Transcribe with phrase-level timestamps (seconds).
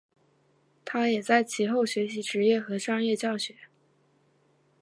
[0.83, 3.55] 他也在其后学习职业和商业教学。